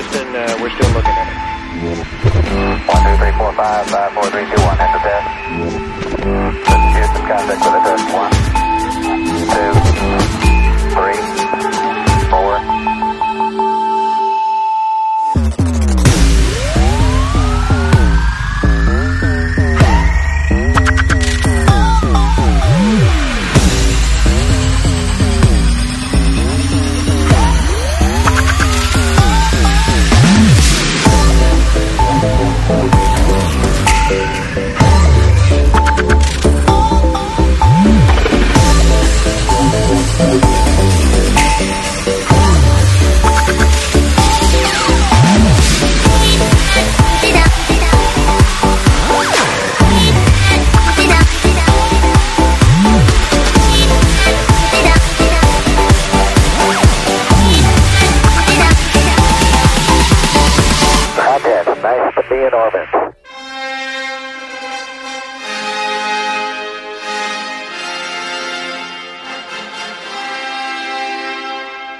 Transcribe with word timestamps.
Houston. 0.00 0.34
Uh, 0.34 0.56
we're 0.62 0.70
still 0.70 0.88
looking 0.96 1.12
at 1.12 1.28
it. 1.28 1.36
One 2.88 3.02
two 3.04 3.16
three 3.20 3.36
four 3.36 3.52
five 3.52 3.84
five 3.92 4.12
four 4.16 4.24
three 4.32 4.48
two 4.48 4.60
one. 4.64 4.80
Enter 4.80 4.98
test. 5.04 5.28
Houston, 6.96 7.24
contact 7.28 7.60
with 7.60 7.76
it. 7.76 7.79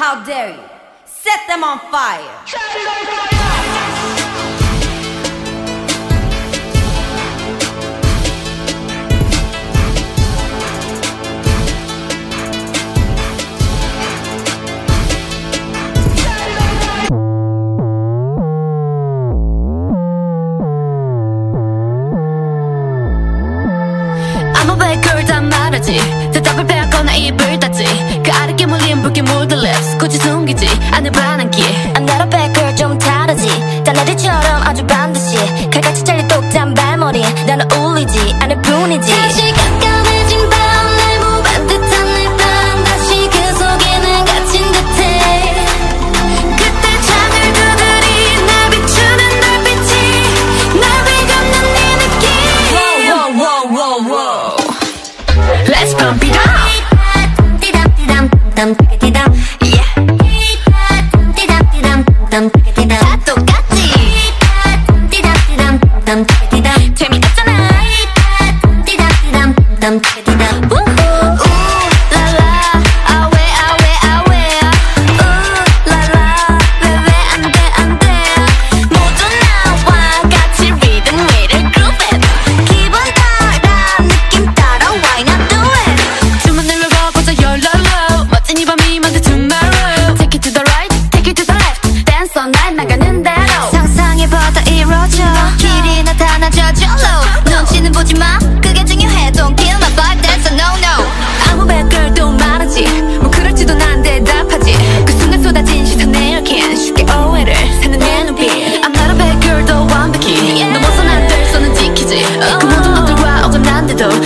How 0.00 0.22
dare 0.24 0.50
you? 0.50 0.62
Set 1.04 1.40
them 1.48 1.64
on 1.64 1.78
fire! 1.90 2.22
아무 24.54 24.76
발걸 24.76 25.24
다 25.24 25.40
말하지 25.40 25.98
대답을 26.32 26.66
빼 26.66 26.79
붉게 29.01 29.21
물든 29.23 29.57
lips 29.57 29.97
굳이 29.97 30.17
숨기지 30.19 30.67
않을 30.91 31.11
반항기 31.11 31.61
I'm 31.93 32.03
not 32.03 32.21
a 32.21 32.29
bad 32.29 32.53
girl 32.53 32.75
좀 32.75 32.97
다르지. 32.97 33.47
딸내리처럼 33.83 34.61
아주 34.63 34.85
반드시 34.85 35.37
칼같이 35.69 36.03
잘린 36.03 36.27
똑단 36.27 36.73
발머리. 36.73 37.21
나는 37.45 37.69
울리지 37.71 38.35
않을 38.39 38.61
뿐이지. 38.61 39.11
다시 39.11 39.51
깜깜해진 39.53 40.49
밤날 40.49 41.19
무반 41.19 41.67
듯한 41.67 42.13
내밤 42.13 42.83
다시 42.83 43.29
그 43.29 43.37
속에는 43.57 44.25
갇힌 44.25 44.71
듯해. 44.71 45.65
그때 46.57 47.01
창을 47.01 47.53
두드리 47.53 48.45
날 48.45 48.69
비추는 48.69 49.41
달빛이 49.41 49.91
날 50.79 51.05
비감는 51.05 51.73
네 51.73 51.79
느낌. 51.97 52.21
Let's 55.67 55.93
pump 55.95 56.23
it 56.23 56.35
up 56.37 56.70
them, 58.61 58.75
break 58.75 59.03
it 59.03 59.13
down. 59.13 59.60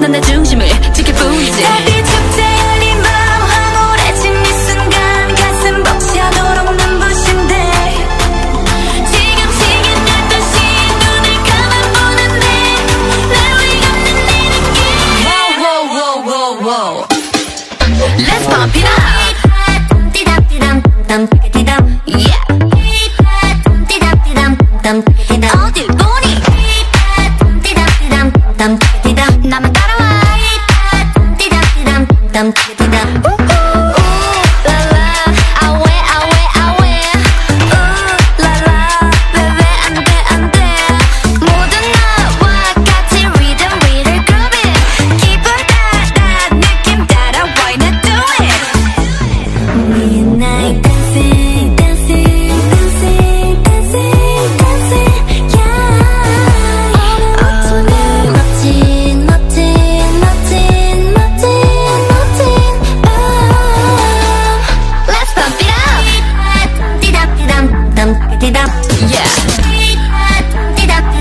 난 0.00 0.12
내 0.12 0.20
중심을 0.20 0.66
지킬 0.92 1.14
뿐이지 1.14 1.85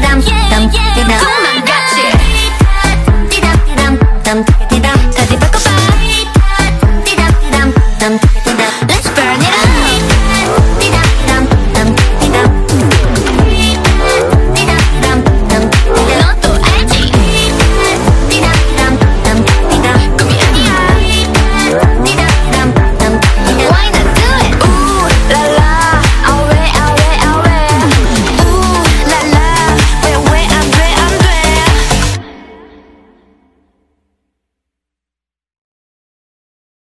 Dum 0.06 0.22
dum 0.22 0.22
dum 0.52 0.70
dum 0.96 1.08
dum 1.08 1.65